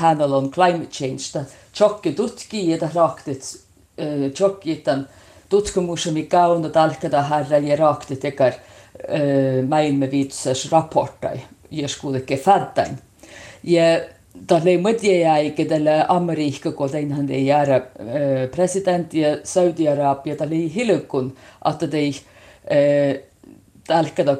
Panel 0.01 0.33
on 0.33 0.51
Climate 0.51 0.85
Change, 0.91 1.21
ta 1.33 1.39
tjokki 1.77 2.11
tutki 2.11 2.69
ja 2.69 2.77
ta 2.77 2.89
raktit 2.95 3.59
uh, 3.97 4.31
tjokki 4.31 4.75
tämän 4.75 5.09
tutkimuksen 5.49 6.13
mikä 6.13 6.47
on 6.47 6.71
tälkätä 6.71 7.21
herra 7.21 7.57
ja 7.57 7.75
raktit 7.75 8.25
ekar 8.25 8.53
uh, 8.53 9.67
mäimme 9.67 10.11
viitses 10.11 10.71
raportai, 10.71 11.39
jos 11.71 11.95
kuitenkin 11.95 12.39
fättäin. 12.39 12.99
Ja 13.63 13.83
dat 14.33 14.63
le 14.63 14.77
mudiaige 14.77 15.65
de 15.69 15.79
le 15.79 16.05
Amerika 16.07 16.71
go 16.71 16.87
ein 16.93 17.25
de 17.27 17.43
jare 17.45 17.81
uh, 17.99 18.49
president 18.49 19.13
ja 19.13 19.37
Saudi-Arabia 19.43 20.35
dat 20.35 20.49
le 20.49 20.69
hilukun 20.69 21.35
at 21.61 21.79
de 21.79 22.07
uh, 22.09 23.15
dalka 23.87 24.23
da 24.23 24.35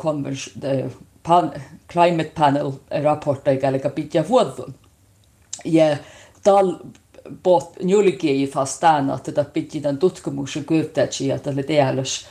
pan, 1.24 1.52
climate 1.88 2.32
panel 2.36 2.72
raportta 3.04 3.52
ikään 3.52 3.80
pitää 3.96 4.28
vuodun. 4.30 4.74
Ja 5.66 5.98
tal 6.44 6.76
bot 7.44 7.76
njulgi 7.84 8.48
fastaan, 8.54 9.10
että 9.10 9.32
tätä 9.32 9.50
pitää 9.50 9.94
tutkimuksen 9.94 10.66
kyrtäksi, 10.66 11.32
että 11.32 11.50
tälle 11.50 11.64
tehdäs 11.64 12.26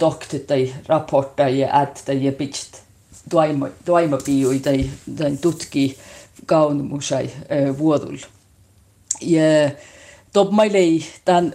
doktitai 0.00 0.74
raportta 0.86 1.48
ja 1.48 1.82
että 1.82 2.12
ja 2.12 2.32
pitää 2.32 2.80
toima, 3.30 3.68
toimapiui 3.84 4.58
tai, 4.58 4.90
tai 5.16 5.36
tutki 6.36 6.46
kaunumusai 6.46 7.30
vuodulla. 7.78 8.26
Ja 9.20 9.70
top 10.32 10.50
mai 10.50 10.72
lei 10.72 11.04
tämän 11.24 11.54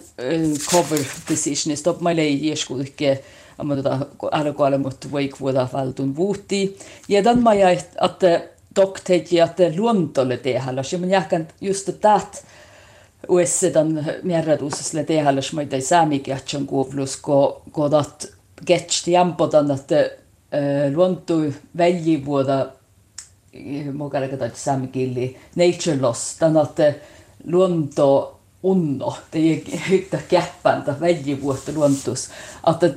cover 0.72 1.00
decision, 1.30 1.78
top 1.84 2.02
mai 2.02 2.16
lei 2.16 2.48
ieskulikke 2.48 3.24
amma 3.58 3.76
tota 3.76 4.00
alkoalle 4.32 4.78
mut 4.78 5.12
voik 5.12 5.40
vuoda 5.40 5.68
valtun 5.74 6.16
vuhti. 6.16 6.78
Ja 7.08 7.24
tämän 7.24 7.44
mai 7.44 7.62
että 8.02 8.42
dokteet 8.76 9.32
ja 9.32 9.46
että 9.46 9.64
luontolle 9.78 10.38
tehdä, 10.38 10.84
ja 10.92 10.98
mä 10.98 11.06
jäkän 11.06 11.48
just 11.62 11.86
tätä 11.86 12.20
USA 13.28 13.70
tämän 13.70 14.06
määrätuuselle 14.24 15.04
tehdä, 15.04 15.32
mä 15.32 15.62
ei 15.72 15.82
saamikiatsan 15.82 16.66
kuulus, 16.66 17.18
kun 17.18 17.62
kodat 17.72 18.28
getsti 18.66 19.12
jampotan, 19.12 19.72
että 19.72 20.10
luonto 20.96 21.34
väljivuoda 21.78 22.68
mukana 23.94 24.28
katsoi 24.28 24.52
saamikilli 24.54 25.38
nature 25.56 26.02
loss, 26.02 26.38
tämän 26.38 26.64
että 26.64 26.94
luonto 27.48 28.40
unno, 28.64 29.18
det 29.32 29.40
är 29.40 29.78
hyttä 29.90 30.20
käppäntä 30.30 30.96
väljivuotta 31.00 31.72
luontus, 31.72 32.30
että 32.74 32.90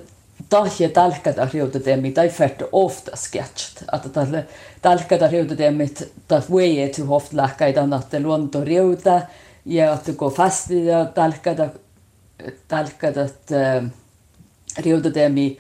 tahje 0.49 0.89
tälkätä 0.89 1.49
riutatemi 1.53 2.13
tai 2.13 2.29
färt 2.29 2.63
ofta 2.73 3.17
sketchet. 3.17 3.85
Että 3.93 4.45
tälkätä 4.83 5.29
riutatemmit 5.29 6.13
tai 6.29 6.43
voi 6.51 6.81
et 6.81 7.01
ofta 7.09 7.37
lähkäitä 7.37 7.89
että 8.01 8.21
luonto 8.21 8.65
riuta. 8.65 9.21
Ja 9.65 9.93
että 9.95 10.13
kun 10.13 10.33
fasti 10.33 10.87
ja 10.87 11.05
tälkätä 11.05 11.71
tälkätä 12.69 13.29
riutatemi 14.79 15.49
tei 15.51 15.59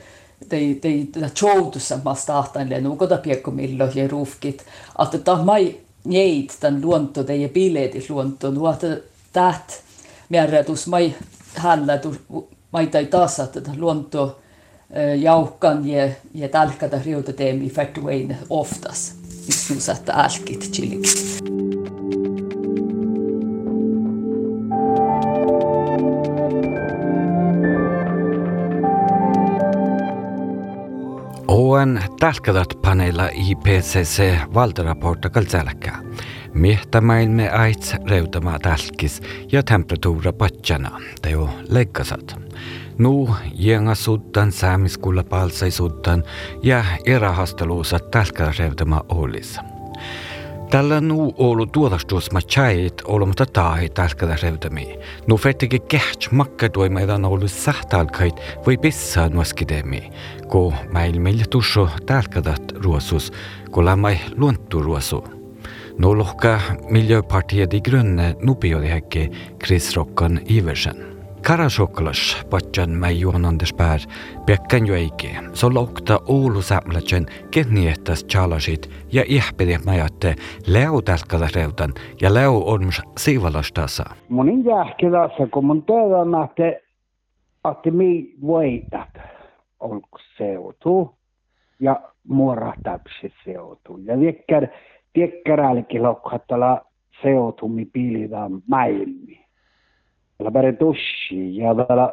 tei 0.49 1.09
tätä 1.13 1.31
joutussa 1.43 1.99
mä 2.05 2.15
stahtan 2.15 2.71
le 2.71 2.81
nuko 2.81 3.07
piekko 3.23 3.51
millo 3.51 3.89
ja 3.95 4.09
ruufkit. 4.09 4.65
Että 5.03 5.19
tah 5.19 5.45
mai 5.45 5.77
njeit 6.05 6.57
tämän 6.61 6.83
luonto 6.83 7.25
tei 7.25 7.49
biletit 7.49 8.11
luonto 8.11 8.51
nuota 8.51 8.87
tät 9.33 9.83
määrätus 10.29 10.87
mai 10.87 11.15
hällä 11.55 12.01
mai 12.73 12.87
tai 12.87 13.07
taas 13.07 13.41
että 13.41 13.61
luonto 13.77 14.39
jauhkan 15.21 15.89
ja, 15.89 16.09
ja 16.35 16.49
tälkätä 16.49 17.01
riutateemi 17.05 17.71
färtuein 17.71 18.37
oftas. 18.51 19.15
Just 19.47 19.71
nu 19.71 19.81
satta 19.81 20.13
älkit 20.13 20.71
chilling. 20.73 21.98
haluan 31.79 32.03
tarkkarat 32.21 32.83
panella 32.83 33.29
IPCC 33.29 34.23
valdrapporta 34.55 35.31
kaltsalakka. 35.31 35.91
Mihtamailme 36.55 37.51
aits 37.51 37.95
reutama 38.11 38.59
talkis 38.59 39.21
ja 39.53 39.63
temperatura 39.63 40.33
patsana, 40.33 41.01
teo 41.23 41.51
leikkasat. 41.69 42.37
Nu 42.99 43.35
jenga 43.55 43.95
suddan 43.95 44.53
saamiskulla 44.53 45.25
palsaisuddan 45.25 46.25
ja 46.63 46.85
erahasteluusa 47.07 47.99
talkkareutama 47.99 49.05
olis. 49.09 49.59
Tällä 50.71 51.01
nuu 51.01 51.35
olu 51.39 51.67
tuolastus 51.67 52.33
ma 52.33 52.41
chait 52.41 53.03
olematta 53.05 53.47
tai 53.47 53.89
taskada 53.89 54.37
revdami. 54.43 54.99
Nu 55.27 55.37
fettige 55.37 55.79
kehts 55.79 56.31
makka 56.31 56.69
tuima 56.69 57.01
edan 57.01 57.25
olu 57.25 57.49
sähtalkait 57.49 58.37
või 58.67 58.77
pissa 58.77 59.29
nuaskidemi. 59.33 60.03
Ko 60.49 60.73
meil 60.93 61.17
meil 61.21 61.47
tusho 61.51 61.89
talkadat 62.07 62.77
ruosus, 62.85 63.33
ko 63.71 63.85
lämmai 63.85 64.21
luontu 64.37 64.83
ruosu. 64.85 65.25
Nu 65.99 66.13
lohka 66.15 66.61
miljöpartiet 66.91 67.75
i 67.75 67.81
grunne 67.81 68.35
nu 68.43 68.55
biodihäkke 68.55 69.31
Chris 69.65 69.97
Rockan 69.97 70.41
Iversen. 70.51 71.18
Karasoklas 71.47 72.47
patjan 72.51 72.91
mai 72.91 73.21
Anders 73.47 73.73
Pär 73.75 74.01
pekkan 74.47 74.87
joike, 74.87 75.29
so 75.53 75.75
lokta 75.75 76.21
Oulu 76.29 76.63
sämlätsen 76.63 77.27
kenniehtäs 77.51 78.27
chalasit 78.27 78.91
ja 79.13 79.25
ihpede 79.27 79.79
majatte 79.87 80.35
leu 80.67 81.03
tälkala 81.03 81.49
reutan 81.55 81.93
ja 82.21 82.35
leu 82.35 82.63
on 82.67 82.81
siivalastasa. 83.19 84.05
Monin 84.29 84.65
jähkelässä 84.65 85.47
kun 85.53 85.65
mun 85.65 85.83
tehdään, 85.83 86.45
että 86.45 86.89
että 87.73 87.91
mi 87.91 88.35
voitat 88.47 89.09
olko 89.81 90.19
seutu 90.37 91.15
ja 91.81 92.01
muora 92.29 92.73
täpsi 92.83 93.33
seutu. 93.45 93.99
Ja 94.05 94.21
viekkär, 94.21 94.67
viekkäräälläkin 95.15 96.03
lokkattala 96.03 96.85
seutu 97.23 97.69
mi 97.69 97.85
piilidaan 97.85 98.63
mäilmi 98.67 99.48
la 100.39 100.51
paretossi 100.51 101.57
ja 101.57 101.75
täällä 101.75 102.13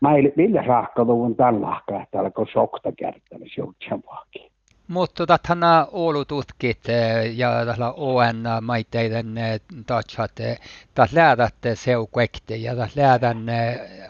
Maili, 0.00 0.32
millä 0.36 0.62
rahka 0.62 1.04
tuon 1.04 1.36
tämän 1.36 1.62
lahka, 1.62 2.02
että 2.02 2.20
alkoi 2.20 2.46
sokta 2.52 2.92
kertaa, 2.92 3.38
niin 3.38 3.50
se 3.54 3.62
on 3.62 3.74
jamaakin. 3.90 4.50
Mutta 4.88 5.14
tota, 5.26 5.38
tähän 5.38 5.86
oulututkit 5.92 6.88
eh, 6.88 7.36
ja 7.36 7.48
tällä 7.66 7.92
ON 7.92 8.44
maiteiden 8.62 9.38
eh, 9.38 9.60
tatsat, 9.86 10.40
eh, 10.40 10.58
tässä 10.94 11.20
lähdätte 11.20 11.74
seukuekti 11.74 12.62
ja 12.62 12.76
tässä 12.76 13.02
lähdän 13.02 13.38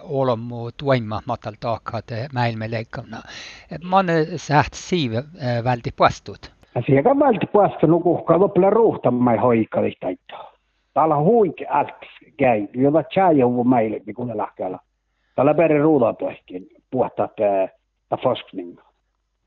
olmu 0.02 0.70
tuimma 0.76 1.20
matal 1.26 1.52
taakkat 1.60 2.04
maailmanleikkana. 2.32 3.16
Mä 3.90 3.96
oon 3.96 4.06
säht 4.36 4.74
siiv 4.74 5.12
välti 5.64 5.90
puastut. 5.96 6.52
Asiakkaan 6.74 7.18
välti 7.18 7.46
puastut, 7.46 7.90
nukuhkaa 7.90 8.38
lopulla 8.38 8.70
ruuhtamai 8.70 9.36
hoikalista. 9.36 10.06
Täällä 10.94 11.16
on 11.16 11.24
huike 11.24 11.66
älks 11.70 12.08
käy, 12.36 12.66
jota 12.74 13.02
tjäjouvu 13.02 13.64
meille, 13.64 14.00
niin 14.06 14.14
kun 14.14 14.36
lähkällä. 14.36 14.78
Täällä 15.34 15.54
peri 15.54 15.78
ruudatuehkin 15.78 16.66
puhtaa 16.90 17.28
tämä 17.28 18.22
forskning. 18.22 18.78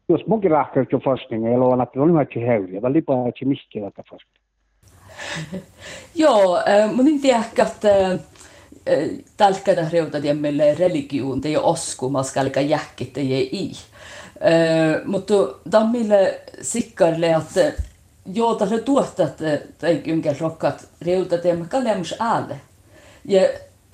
Jos 0.09 0.27
munkin 0.27 0.51
lähkällä 0.51 0.87
jo 0.91 0.99
forskning, 0.99 1.45
ei 1.45 1.55
ole 1.55 1.83
että 1.83 2.01
on 2.01 2.09
hyvä 2.09 2.25
heuriä, 2.47 2.81
tai 2.81 2.93
lipaa 2.93 3.27
että 3.27 3.45
mistä 3.45 3.79
tätä 3.79 4.03
forskning. 4.09 4.45
Joo, 6.15 6.57
mun 6.95 7.07
en 7.07 7.19
tiedä, 7.19 7.43
että 7.57 8.19
tälkätä 9.37 9.87
reutatiemmille 9.93 10.75
religioon, 10.79 11.41
te 11.41 11.47
ei 11.47 11.57
oskumas, 11.57 12.33
kalka 12.33 12.61
jäkkit, 12.61 13.17
ei 13.17 13.33
ei. 13.33 13.71
Mutta 15.05 15.33
tammille 15.71 16.41
sikkarille, 16.61 17.27
että 17.27 17.83
joo, 18.33 18.55
tässä 18.55 18.77
tuottat, 18.77 19.37
tai 19.77 19.95
kynkä 19.95 20.35
rokkat 20.39 20.87
reutateemme 21.01 21.65
kalemus 21.65 22.15
äälle. 22.19 22.59
Ja 23.25 23.41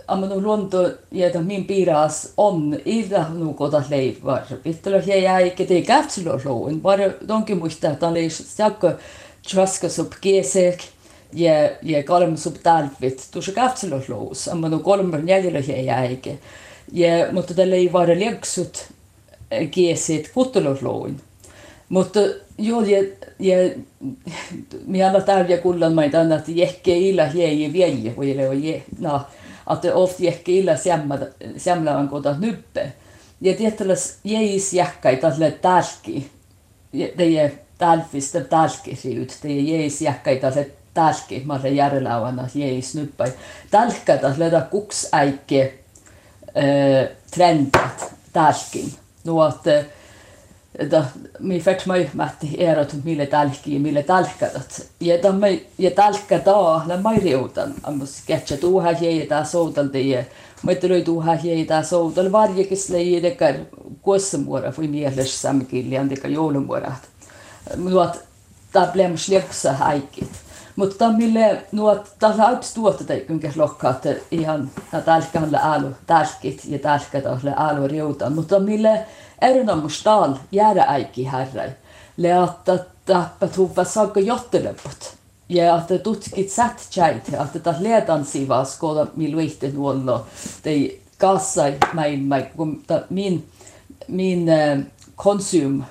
amma 0.07 0.27
luonto 0.35 0.91
ja 1.11 1.41
min 1.41 1.65
piiras 1.65 2.33
on 2.37 2.77
ilta 2.85 3.25
nukota 3.29 3.83
leipvar. 3.89 4.41
Vittelo 4.65 5.01
he 5.07 5.17
jäi 5.17 5.49
kete 5.49 5.81
käpsilo 5.81 6.39
loun. 6.45 6.81
Bara 6.81 7.05
donkin 7.27 7.57
muista, 7.57 7.89
että 7.89 8.07
on 8.07 8.13
leis 8.13 8.59
jakko 8.59 8.91
traska 9.51 9.89
sub 9.89 10.13
gesek 10.21 10.79
ja 11.33 11.53
ja 11.81 12.03
kalm 12.03 12.37
sub 12.37 12.55
talvit. 12.63 13.27
Tuossa 13.31 13.51
käpsilo 13.51 14.01
lous. 14.07 14.47
Amma 14.47 14.69
no 14.69 14.79
kolmar 14.79 15.21
neljällä 15.21 15.61
he 15.67 15.81
jäi. 15.81 16.19
Ja 16.91 17.31
mutta 17.31 17.53
tällä 17.53 17.75
ei 17.75 17.93
vara 17.93 18.15
lieksut 18.15 18.87
geset 19.71 20.31
kuttelo 20.33 20.77
loun. 20.81 21.21
Mutta 21.89 22.19
joo, 22.57 22.81
ja, 22.81 23.03
ja 23.39 23.57
minä 24.85 25.07
annan 25.07 25.23
täydiä 25.23 25.57
kullan 25.57 25.93
maita, 25.93 26.21
että 26.21 26.51
jehke 26.51 26.97
illa 26.97 27.25
hieji 27.25 27.73
vielä, 27.73 28.15
voi 28.17 28.47
ole 28.47 28.83
no, 28.99 29.21
että 29.73 29.95
ofta 29.95 30.23
jehke 30.23 30.51
illa 30.51 30.71
sämlävän 31.57 32.09
kota 32.09 32.35
nyppe. 32.39 32.93
Ja 33.41 33.53
tietysti 33.53 34.19
jäis 34.23 34.73
jähkai 34.73 35.17
tälle 35.17 35.51
tälki, 35.51 36.31
teidän 37.17 37.51
tälfistä 37.77 38.41
tälki 38.41 38.95
siut, 38.95 39.37
teidän 39.41 39.67
jäis 39.67 40.01
jähkai 40.01 40.35
tälle 40.35 40.69
tälki, 40.93 41.41
mä 41.45 41.53
olen 41.53 41.75
järjelauana 41.75 42.47
jäis 42.55 42.95
nyppäi. 42.95 43.33
Tälkkä 43.71 44.17
tälle 44.17 44.51
kuks 44.71 45.07
äikke 45.11 45.73
trendit 47.31 47.73
tälkin. 48.33 48.93
No, 49.23 49.47
että 49.47 49.85
da 50.91 51.03
mi 51.39 51.59
fetch 51.59 51.87
mai 51.87 52.09
matti 52.13 52.55
erot 52.57 52.93
mille 53.03 53.25
talki 53.25 53.79
mille 53.79 54.03
talkadat 54.03 54.81
ja 54.99 55.17
da 55.23 55.31
mai 55.31 55.61
ja 55.77 55.91
talka 55.91 56.39
da 56.45 56.83
la 56.87 56.97
mai 56.97 57.19
reutan 57.19 57.73
ammus 57.83 58.21
ketcha 58.27 58.57
tu 58.57 58.79
ha 58.79 58.91
je 59.01 59.27
da 59.29 59.43
soutal 59.43 59.93
de 59.93 60.25
mai 60.63 60.75
tuli 60.75 61.03
tu 61.03 61.19
ha 61.19 61.37
je 61.43 61.65
da 61.65 61.83
soutal 61.83 62.31
varje 62.31 62.63
kisle 62.63 63.21
de 63.21 63.31
kar 63.31 63.55
kosmuora 64.01 64.71
foi 64.71 64.87
mieles 64.87 65.41
samkilli 65.41 65.97
andika 65.97 66.27
joulumuorat 66.27 67.09
nuot 67.77 68.23
ta 68.73 68.87
blem 68.93 69.17
slepsa 69.17 69.73
haikit. 69.73 70.29
Mutta 70.75 71.11
mille 71.11 71.63
nuot 71.71 72.11
tällä 72.19 72.45
aips 72.45 72.73
tuotta 72.73 73.03
tai 73.03 73.19
kuinka 73.19 73.49
lokkaat 73.55 74.03
ihan 74.31 74.71
tälkähän 75.05 75.55
äälu 75.55 75.87
tälkit 76.07 76.61
ja 76.65 76.79
tälkä 76.79 77.21
tälle 77.21 77.53
äälu 77.57 77.87
riutan. 77.87 78.33
Mutta 78.33 78.59
mille 78.59 79.05
erinomus 79.43 80.03
tal 80.03 80.35
jäädä 80.51 80.85
äikki 80.87 81.31
herrai. 81.31 81.69
Le 82.17 82.29
että 82.43 82.85
tappa 83.05 83.47
tuva 83.47 83.83
saakka 83.83 84.19
jottelepot. 84.19 85.15
Ja 85.49 85.77
että 85.77 85.97
tutkit 85.97 86.49
sät 86.49 86.87
tjait, 86.93 87.29
että 87.29 87.59
tätä 87.59 87.75
leetan 87.79 88.25
sivaa 88.25 88.65
skoda 88.65 89.07
miluihte 89.15 89.71
nuollo. 89.71 90.25
Tei 90.63 91.01
kassai 91.17 91.77
mäin, 91.93 92.29
kun 92.55 92.83
min, 93.09 93.47
min 94.07 94.45
konsum 95.15 95.83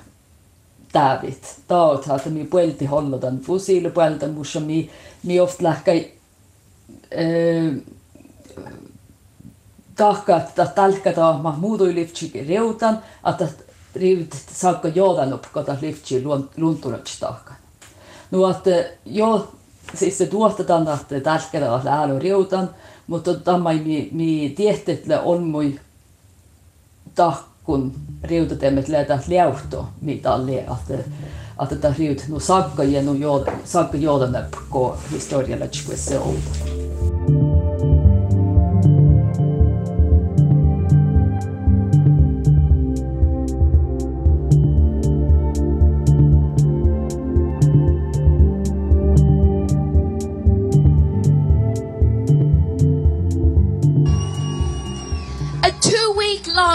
tävit. 0.91 1.55
Taot 1.67 2.05
että 2.15 2.29
mi 2.29 2.45
puelti 2.45 2.85
hollodan 2.85 3.39
fossiilipuelta, 3.39 4.27
mutta 4.27 4.59
mi, 4.59 4.89
mi 5.23 5.39
ofta 5.39 5.69
äh, 5.69 5.75
tahka, 9.95 10.37
että 10.37 10.65
tälkätä 10.65 11.21
ma 11.41 11.55
muutu 11.57 11.85
liftsi 11.85 12.45
reutan, 12.49 12.99
että 13.29 13.47
riivit 13.95 14.43
saakka 14.53 14.87
joodan 14.87 15.33
upp, 15.33 15.43
kota 15.53 15.75
liftsi 15.81 16.23
luontunut 16.57 17.17
tahka. 17.19 17.53
No 18.31 18.49
että 18.49 18.85
jo, 19.05 19.51
siis 19.93 20.17
se 20.17 20.25
tuotetaan, 20.25 20.87
että 20.93 21.19
tälkätä 21.19 21.81
läälu 21.83 22.19
reutan, 22.19 22.69
mutta 23.07 23.33
tämä 23.33 23.73
mi, 23.73 24.09
mi 24.11 24.53
tiehtetle 24.55 25.19
on 25.19 25.43
mui 25.43 25.79
tahka 27.15 27.53
kun 27.63 27.93
riutatemet 28.23 28.87
lähtee 28.87 29.19
liauhto, 29.27 29.87
mitä 30.01 30.33
on 30.33 30.49
että 30.49 30.93
että 31.63 31.75
tämä 31.75 31.93
riut 31.97 32.23
no 32.27 32.39
sakka 32.39 32.83
ja 32.83 33.01
no 33.01 33.13
jood 33.13 33.47
sakka 33.65 33.97
joodan 33.97 34.45
historialla 35.11 35.65
se 35.95 36.19
on. 36.19 36.35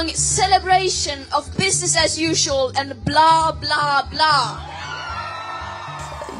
Long 0.08 0.16
celebration 0.16 1.18
of 1.36 1.46
business 1.56 1.96
as 1.96 2.18
usual 2.18 2.72
and 2.76 2.94
blah 3.04 3.52
blah 3.52 4.10
blah. 4.10 4.60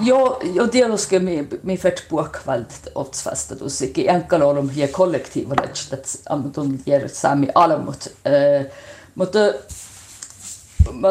Jo, 0.01 0.39
jo 0.55 0.67
dieloske 0.73 1.19
mi, 1.19 1.43
mi 1.63 1.77
fett 1.77 2.05
puokvalt 2.09 2.89
otsvastatusiki 2.95 4.09
enkalolum 4.09 4.71
ja 4.77 4.89
kollektiivalla, 4.89 5.65
että 5.65 6.19
ammutun 6.29 6.81
jär 6.87 7.09
sami 7.09 7.49
alamut. 7.55 8.07
Uh, 8.07 8.67
mutta 9.15 9.39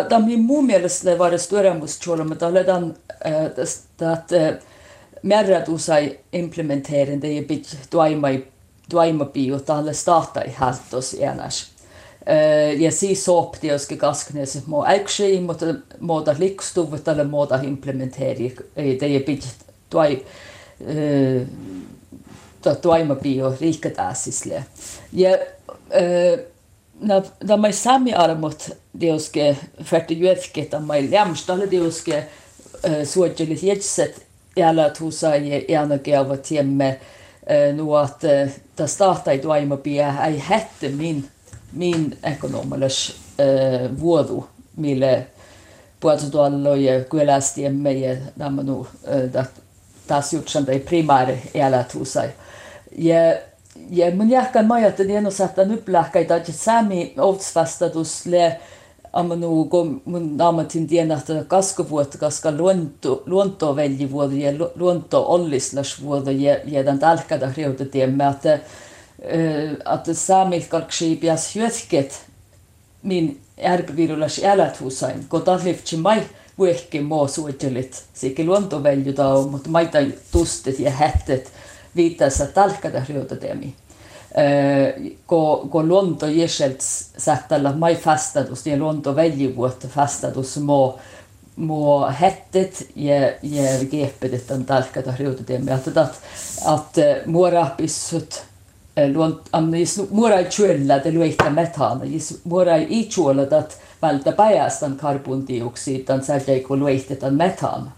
tämä 0.10 0.26
min 0.26 0.44
mun 0.44 0.66
mielestä 0.66 1.18
var 1.18 1.32
det 1.32 1.42
stora 1.42 1.74
muschola, 1.74 2.24
mutta 2.24 2.48
oletan, 2.48 2.84
uh, 2.84 3.46
että 3.60 4.12
uh, 4.32 4.64
märrät 5.24 5.70
usai 5.70 6.20
implementering, 6.34 7.22
det 7.22 7.38
är 7.38 7.44
bit 7.44 7.78
tuaimai 7.90 8.48
tuaimapi, 8.90 9.52
tälle 9.66 9.94
startai 9.94 10.54
haltos 10.56 11.16
enäs. 11.20 11.77
Uh, 12.28 12.80
ja 12.82 12.92
siis 12.92 13.26
soopti, 13.26 13.68
jos 13.68 13.88
kaskneessa 13.98 14.60
mo 14.66 14.86
äksyi, 14.86 15.42
mutta 15.42 15.66
muuta 16.00 16.36
likstuvat 16.40 17.04
tälle 17.04 17.24
muuta 17.24 17.60
implementeeri. 17.64 18.56
Ei 18.76 18.96
teidän 18.96 19.24
pitää 19.24 19.50
tuai 19.90 20.26
tuaima 22.82 23.16
bio 23.16 23.56
riikkatäsisle. 23.62 24.66
Ja 25.14 25.38
na 27.00 27.22
da 27.48 27.58
mai 27.58 27.74
sami 27.74 28.14
armot 28.14 28.70
deuske 29.02 29.56
färte 29.84 30.14
juetke 30.14 30.68
da 30.72 30.80
mai 30.80 31.08
lämstalle 31.12 31.72
deuske 31.72 32.24
suojelis 33.04 33.64
jetset 33.64 34.26
jällä 34.56 34.90
tuusa 34.90 35.36
ja 35.36 35.62
ena 35.68 35.98
geava 35.98 36.38
tiemme 36.38 37.00
nu 37.74 37.96
att 37.96 38.22
da 38.78 38.88
starta 38.88 39.32
i 39.32 39.40
tuaima 39.40 39.78
bio 39.78 40.06
ei 40.26 40.44
hette 40.50 40.90
min 40.90 41.28
min 41.74 42.18
ekonomallis 42.24 43.16
äh, 43.40 44.00
vuodu, 44.00 44.48
mille 44.76 45.28
puolitoista 46.00 46.78
ja 46.78 47.04
kylästiemme 47.04 47.94
ja 47.94 48.16
nämä 48.36 48.62
äh, 49.36 49.48
taas 50.08 50.34
jutsan 50.34 50.66
tai 50.66 50.80
primaari 50.80 51.42
elätusai. 51.54 52.30
Ja 52.98 53.16
ja 53.90 54.16
mun 54.16 54.30
jahkan 54.30 54.66
majat 54.66 55.00
että 55.00 55.14
en 55.14 55.28
osaa 55.28 55.50
nyt 55.66 55.88
lähkäitä, 55.88 56.36
että 56.36 56.52
sami 56.52 57.14
ovtsvastatus 57.18 58.26
le 58.26 58.60
amanu 59.14 59.66
kun 59.66 60.02
mun 60.06 60.42
ammatin 60.42 60.88
että 61.18 61.44
kaskovuotta, 61.48 62.18
koska 62.18 62.52
luonto, 62.52 63.24
luonto 63.26 63.76
veljivuodo 63.76 64.36
ja 64.36 64.52
luonto 64.76 65.26
ollislasvuodo 65.28 66.32
ja, 66.32 66.58
ja 66.66 66.84
tämän 66.84 67.00
tälkätä 67.00 67.52
riutatiemme, 67.58 68.28
että 68.28 68.60
att 69.86 70.08
saamilkalksiipias 70.14 71.56
hyötket 71.56 72.22
min 73.02 73.40
ärpivirulas 73.64 74.42
äläthusain, 74.44 75.26
kun 75.30 75.42
tahlifti 75.42 75.98
mai 75.98 76.24
vuehki 76.58 77.02
moo 77.02 77.28
suojelit, 77.28 78.04
sikä 78.14 78.44
luontoveljuta 78.44 79.28
on, 79.28 79.50
mutta 79.50 79.70
maita 79.70 79.98
tustet 80.32 80.80
ja 80.80 80.92
hättet 80.92 81.52
viittassa 81.96 82.46
talkata 82.46 83.02
ryötätemi. 83.10 83.74
Kun 85.28 85.70
ko 85.70 85.84
luonto 85.84 86.28
jäselt 86.28 86.82
sähtällä 87.18 87.74
mai 87.74 87.96
fastadus, 87.96 88.68
ja 88.68 88.78
luonto 88.78 89.16
veljuvuotta 89.16 89.88
fastadus 89.88 90.58
moo 90.58 91.00
må 91.56 92.08
hettet 92.22 92.88
ja, 92.96 93.16
ja 93.42 93.86
gepedet 93.92 94.52
on 94.52 94.66
talkata 94.66 95.14
ryötätemi. 95.20 95.72
Että, 95.72 96.08
että 96.76 97.22
muorapissut 97.26 98.24
luont 98.24 98.57
am 99.52 99.74
is 99.74 100.02
murai 100.12 100.46
chuella 100.46 101.04
de 101.04 101.12
luita 101.12 101.50
metana 101.50 102.06
is 102.06 102.40
murai 102.44 102.88
i 102.90 103.10
chuola 103.10 103.46
dat 103.50 103.78
valta 104.02 104.32
päjästän 104.32 104.96
karbondioksidan 104.96 106.24
särjei 106.24 106.60
kun 106.60 106.80
luitetan 106.80 107.36
metana. 107.36 107.92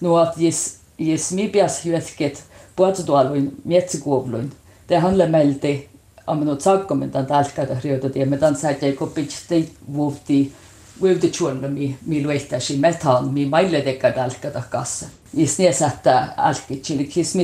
No 0.00 0.16
att 0.16 0.34
is 0.38 0.78
is 0.98 1.32
mi 1.32 1.48
pias 1.48 1.84
hyötket 1.84 2.44
puoltualuin 2.76 3.52
mietsikuovluin. 3.64 4.52
Det 4.88 4.98
handlar 4.98 5.28
melti 5.28 5.88
am 6.26 6.44
no 6.44 6.56
tsakkomen 6.56 7.10
tan 7.10 7.26
tälkätä 7.26 7.76
ryötä 7.84 8.08
tie 8.08 8.26
metan 8.26 8.56
särjei 8.56 8.92
kun 8.92 9.10
pitsti 9.10 9.74
vuotti 9.94 10.52
vuotti 11.00 11.30
chuola 11.30 11.68
mi 11.68 11.98
mi 12.06 12.24
luitasi 12.24 12.76
metan 12.76 13.28
mi 13.28 13.46
maille 13.46 13.84
dekka 13.84 14.10
tälkätä 14.10 14.62
kassa. 14.70 15.06
Is 15.34 15.58
nie 15.58 15.72
sättää 15.72 16.34
älkki 16.36 16.76
chilikis 16.76 17.34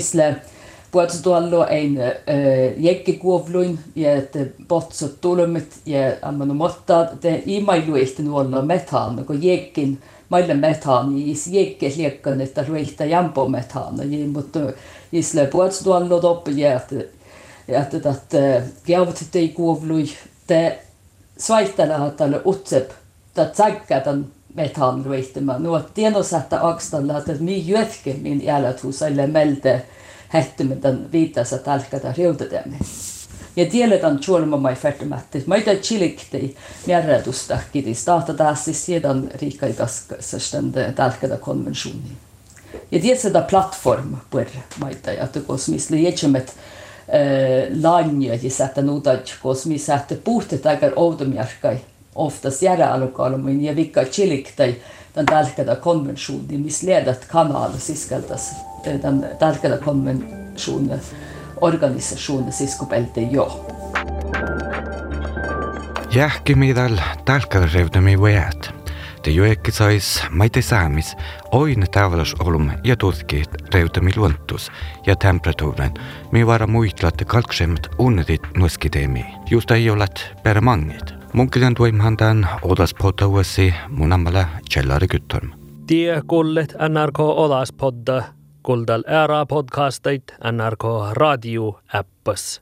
puolitoista 0.92 1.66
ein 1.68 1.98
jäkkikuovluin 2.76 3.78
ja 3.94 4.14
että 4.14 4.38
potsot 4.68 5.20
tulmit 5.20 5.74
ja 5.86 5.98
amman 6.22 6.56
mutta 6.56 7.06
te 7.20 7.42
imailu 7.46 7.96
ehti 7.96 8.22
nuolla 8.22 8.62
metaan 8.62 9.24
kun 9.24 9.42
jäkkin 9.42 9.98
maille 10.28 10.54
metaan 10.54 11.18
ja 11.18 11.32
is 11.32 11.46
jäkke 11.46 11.92
liekkan 11.96 12.40
että 12.40 12.64
ruihta 12.68 13.04
jampo 13.04 13.48
metaan 13.48 14.12
ja 14.12 14.28
mutta 14.28 14.58
isle 15.12 15.46
puolitoista 15.46 16.20
topp 16.20 16.48
ja 16.48 16.76
että 16.76 16.96
että 17.68 18.10
että 18.10 18.62
käyvät 18.86 19.24
te 19.32 19.48
kuovlui 19.48 20.04
te 20.46 20.78
svaittele 21.38 22.10
tälle 22.16 22.40
utsep 22.46 22.90
ta 23.34 23.44
tsakka 23.44 24.00
tämän 24.00 24.26
metaan 24.54 25.04
ruihtamaan 25.04 25.62
nuo 25.62 25.80
tienosättä 25.94 26.68
akstalla 26.68 27.18
että 27.18 27.32
mi 27.40 27.64
jötke 27.66 28.14
min 28.22 28.44
jälät 28.44 28.82
husaille 28.82 29.26
melte 29.26 29.82
hättymätön 30.32 31.08
viittasa 31.12 31.58
talkata 31.58 32.14
riutatemme. 32.16 32.76
Ja 33.56 33.66
tiedetään 33.66 34.20
juolma 34.28 34.56
mai 34.56 34.74
färtimätti. 34.74 35.44
Mä 35.46 35.56
itä 35.56 35.74
chilikti 35.74 36.56
märrätusta 36.86 37.58
kitis 37.72 38.04
tahta 38.04 38.34
taas 38.34 38.64
siis 38.64 38.86
sedan 38.86 39.30
riikaikaskasastan 39.34 40.72
talkata 40.94 41.36
konventioni. 41.36 42.12
Ja 42.90 43.00
tiedetään 43.00 43.44
plattform 43.44 44.16
per 44.30 44.46
maita, 44.80 45.10
että 45.10 45.40
kos 45.40 45.68
misli 45.68 46.02
jätsemet 46.02 46.54
lanja 47.82 48.38
ja 48.42 48.50
sättä 48.50 48.82
nuutat, 48.82 49.34
kos 49.42 49.66
mi 49.66 49.78
sättä 49.78 50.14
puhtet 50.24 50.62
outomjärkai 50.96 51.78
oftast 52.14 52.62
järelealukalmin 52.62 53.64
ja 53.64 53.76
vika 53.76 54.04
chiliktai 54.04 54.74
tämän 55.12 55.26
tärkeää 55.26 55.76
konvensuunia, 55.76 56.58
missä 56.58 56.86
leidät 56.86 57.24
kanaalle 57.24 57.78
siskeltäisi 57.78 58.54
tämän 59.02 59.24
eh, 59.24 59.38
tärkeää 59.38 59.78
konvensuunia 59.78 60.98
organisasuunia 61.60 62.52
siskupeltiin 62.52 63.32
jo. 63.32 63.66
Jähkimidal 66.14 66.96
tärkeyrevdämi 67.24 68.20
väät. 68.20 68.74
Te 69.22 69.30
joekki 69.30 69.70
sais 69.70 70.22
maite 70.30 70.62
saamis 70.62 71.16
oin 71.52 71.86
tavallis 71.90 72.34
olum 72.38 72.70
ja 72.84 72.96
tutki 72.96 73.42
revdämi 73.74 74.10
luontus 74.16 74.72
ja 75.06 75.16
temperatuuren, 75.16 75.94
mi 76.32 76.46
vara 76.46 76.66
muitlatte 76.66 77.24
kalksemmat 77.24 77.86
unnedit 77.98 78.42
nuskidemi, 78.56 79.26
just 79.50 79.70
ei 79.70 79.90
olet 79.90 80.32
per 80.42 80.60
mangit. 80.60 81.21
Munkilen 81.32 81.74
tuimhandan 81.74 82.46
odas 82.62 82.94
potauasi 82.94 83.74
munamala 83.88 84.44
cellari 84.70 85.08
kyttorm. 85.08 85.52
Tie 85.86 86.22
kullet 86.26 86.74
NRK 86.76 87.20
Odaspodda, 87.20 88.24
kuldal 88.62 89.04
ära 89.08 89.46
podcastait 89.46 90.34
NRK 90.52 90.84
radio 91.16 91.78
äppas. 91.94 92.60